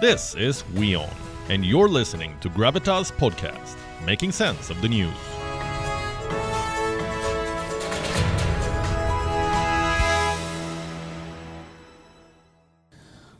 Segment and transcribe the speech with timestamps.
[0.00, 1.08] This is WION,
[1.50, 5.14] and you're listening to Gravitas Podcast, making sense of the news.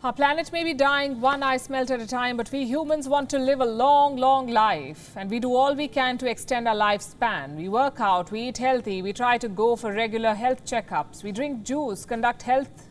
[0.04, 3.28] Our planet may be dying one ice melt at a time, but we humans want
[3.30, 5.12] to live a long, long life.
[5.16, 7.56] And we do all we can to extend our lifespan.
[7.56, 11.32] We work out, we eat healthy, we try to go for regular health checkups, we
[11.32, 12.88] drink juice, conduct health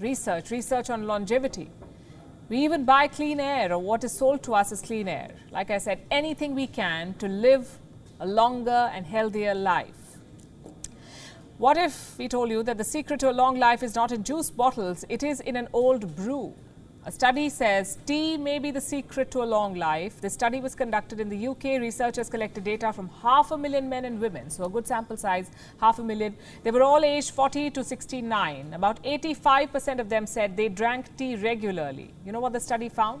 [0.00, 1.70] research, research on longevity.
[2.48, 5.30] We even buy clean air or what is sold to us as clean air.
[5.50, 7.78] Like I said, anything we can to live
[8.20, 10.18] a longer and healthier life.
[11.56, 14.24] What if we told you that the secret to a long life is not in
[14.24, 16.54] juice bottles, it is in an old brew?
[17.06, 20.22] A study says tea may be the secret to a long life.
[20.22, 21.78] The study was conducted in the UK.
[21.78, 25.50] Researchers collected data from half a million men and women, so a good sample size,
[25.78, 26.34] half a million.
[26.62, 28.72] They were all aged 40 to 69.
[28.72, 32.08] About 85% of them said they drank tea regularly.
[32.24, 33.20] You know what the study found?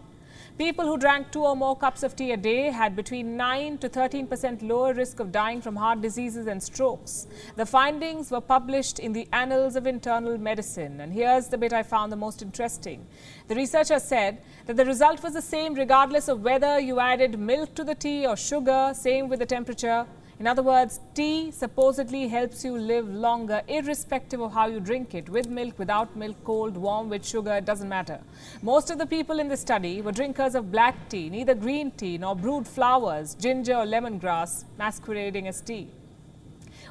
[0.56, 3.88] People who drank two or more cups of tea a day had between 9 to
[3.88, 7.26] 13 percent lower risk of dying from heart diseases and strokes.
[7.56, 11.00] The findings were published in the Annals of Internal Medicine.
[11.00, 13.06] And here's the bit I found the most interesting.
[13.48, 17.74] The researcher said that the result was the same regardless of whether you added milk
[17.74, 20.06] to the tea or sugar, same with the temperature.
[20.40, 25.28] In other words, tea supposedly helps you live longer, irrespective of how you drink it
[25.28, 28.20] with milk, without milk, cold, warm, with sugar, it doesn't matter.
[28.60, 32.18] Most of the people in the study were drinkers of black tea, neither green tea
[32.18, 35.88] nor brewed flowers, ginger or lemongrass, masquerading as tea.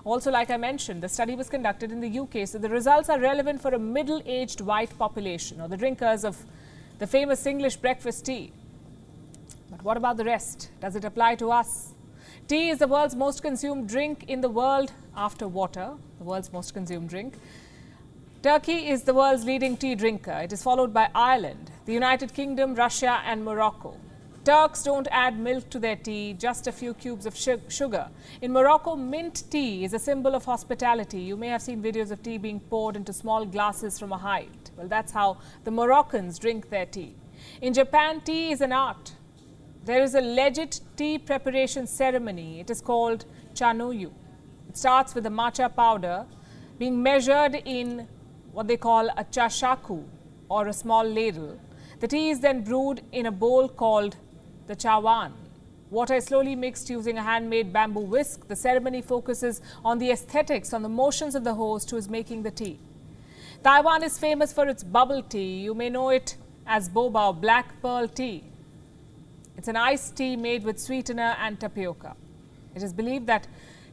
[0.06, 3.20] Also, like I mentioned, the study was conducted in the UK, so the results are
[3.20, 6.38] relevant for a middle aged white population or the drinkers of
[7.00, 8.54] the famous English breakfast tea.
[9.70, 10.70] But what about the rest?
[10.80, 11.93] Does it apply to us?
[12.46, 16.74] Tea is the world's most consumed drink in the world after water, the world's most
[16.74, 17.36] consumed drink.
[18.42, 20.42] Turkey is the world's leading tea drinker.
[20.44, 23.96] It is followed by Ireland, the United Kingdom, Russia, and Morocco.
[24.44, 28.10] Turks don't add milk to their tea, just a few cubes of sugar.
[28.42, 31.22] In Morocco, mint tea is a symbol of hospitality.
[31.22, 34.70] You may have seen videos of tea being poured into small glasses from a height.
[34.76, 37.16] Well, that's how the Moroccans drink their tea.
[37.62, 39.13] In Japan, tea is an art.
[39.86, 42.62] There is a legit tea preparation ceremony.
[42.62, 44.12] It is called chanoyu.
[44.70, 46.26] It starts with the matcha powder
[46.80, 48.08] being measured in
[48.54, 50.06] what they call a chashaku
[50.48, 51.60] or a small ladle.
[52.00, 54.16] The tea is then brewed in a bowl called
[54.68, 55.34] the chawan.
[55.90, 58.48] Water is slowly mixed using a handmade bamboo whisk.
[58.48, 62.44] The ceremony focuses on the aesthetics, on the motions of the host who is making
[62.44, 62.80] the tea.
[63.64, 65.60] Taiwan is famous for its bubble tea.
[65.60, 68.53] You may know it as boba or black pearl tea.
[69.58, 72.16] It's an iced tea made with sweetener and tapioca.
[72.76, 73.48] It is believed that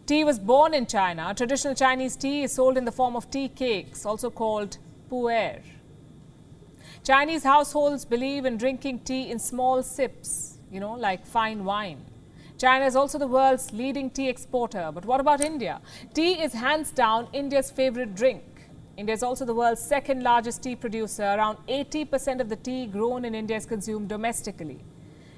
[0.07, 1.35] tea was born in China.
[1.37, 4.79] Traditional Chinese tea is sold in the form of tea cakes, also called
[5.11, 5.61] pu'er.
[7.05, 12.05] Chinese households believe in drinking tea in small sips, you know, like fine wine.
[12.59, 14.91] China is also the world's leading tea exporter.
[14.93, 15.81] But what about India?
[16.13, 18.43] Tea is hands down India's favorite drink.
[18.99, 21.23] India is also the world's second largest tea producer.
[21.23, 24.81] Around 80% of the tea grown in India is consumed domestically.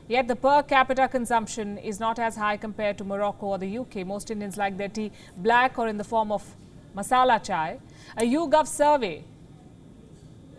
[0.08, 4.06] Yet the per capita consumption is not as high compared to Morocco or the UK.
[4.06, 6.44] Most Indians like their tea black or in the form of
[6.96, 7.78] masala chai.
[8.16, 9.24] A YouGov survey,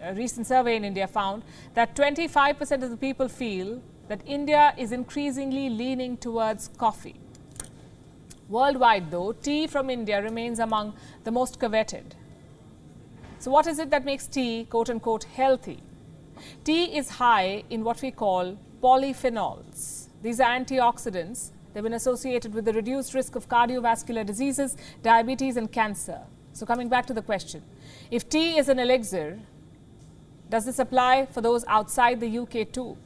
[0.01, 1.43] a recent survey in India found
[1.73, 7.15] that 25% of the people feel that India is increasingly leaning towards coffee.
[8.49, 10.93] Worldwide, though, tea from India remains among
[11.23, 12.15] the most coveted.
[13.39, 15.79] So, what is it that makes tea, quote unquote, healthy?
[16.63, 20.09] Tea is high in what we call polyphenols.
[20.21, 21.51] These are antioxidants.
[21.73, 26.19] They've been associated with the reduced risk of cardiovascular diseases, diabetes, and cancer.
[26.51, 27.63] So, coming back to the question
[28.11, 29.39] if tea is an elixir,
[30.49, 32.97] does this apply for those outside the UK too?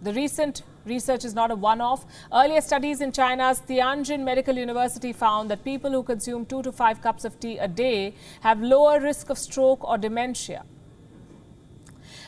[0.00, 2.06] The recent research is not a one off.
[2.32, 7.02] Earlier studies in China's Tianjin Medical University found that people who consume two to five
[7.02, 10.64] cups of tea a day have lower risk of stroke or dementia.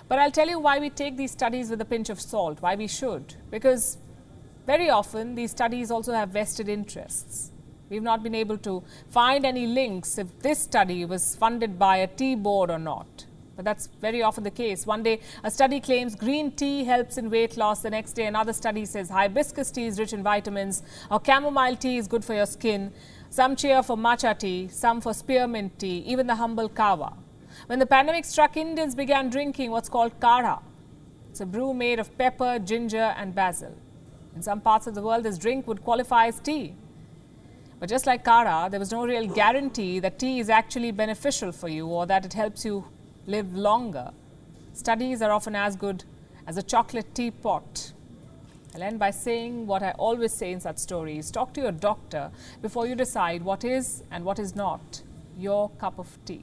[0.08, 2.74] But I'll tell you why we take these studies with a pinch of salt, why
[2.74, 3.34] we should.
[3.50, 3.98] Because
[4.66, 7.52] very often these studies also have vested interests.
[7.90, 12.06] We've not been able to find any links if this study was funded by a
[12.06, 13.26] tea board or not.
[13.56, 14.86] But that's very often the case.
[14.86, 17.82] One day, a study claims green tea helps in weight loss.
[17.82, 21.98] The next day, another study says hibiscus tea is rich in vitamins, or chamomile tea
[21.98, 22.92] is good for your skin.
[23.30, 27.12] Some cheer for matcha tea, some for spearmint tea, even the humble kava.
[27.66, 30.60] When the pandemic struck, Indians began drinking what's called kadha.
[31.30, 33.74] It's a brew made of pepper, ginger, and basil.
[34.36, 36.74] In some parts of the world, this drink would qualify as tea.
[37.80, 41.68] But just like kadha, there was no real guarantee that tea is actually beneficial for
[41.68, 42.84] you or that it helps you
[43.26, 44.12] live longer.
[44.72, 46.04] Studies are often as good
[46.46, 47.92] as a chocolate teapot.
[48.74, 52.30] I'll end by saying what I always say in such stories talk to your doctor
[52.60, 55.02] before you decide what is and what is not
[55.38, 56.42] your cup of tea.